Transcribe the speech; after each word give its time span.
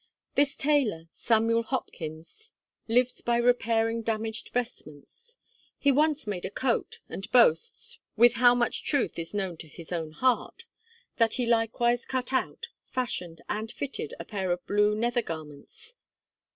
This 0.33 0.55
tailor, 0.55 1.09
Samuel 1.13 1.61
Hopkins 1.61 2.53
yclept, 2.89 2.95
lives 2.95 3.21
by 3.21 3.37
repairing 3.37 4.01
damaged 4.01 4.49
vestments. 4.49 5.37
He 5.77 5.91
once 5.91 6.25
made 6.25 6.43
a 6.43 6.49
coat, 6.49 7.01
and 7.07 7.31
boasts 7.31 7.99
with 8.17 8.33
how 8.33 8.55
much 8.55 8.83
truth 8.83 9.19
is 9.19 9.35
known 9.35 9.57
to 9.57 9.67
his 9.67 9.91
own 9.91 10.09
heart 10.13 10.65
that 11.17 11.35
he 11.35 11.45
likewise 11.45 12.07
cut 12.07 12.33
out, 12.33 12.69
fashioned, 12.83 13.43
and 13.47 13.71
fitted, 13.71 14.15
a 14.19 14.25
pair 14.25 14.49
of 14.51 14.65
blue 14.65 14.95
nether 14.95 15.21
garments. 15.21 15.93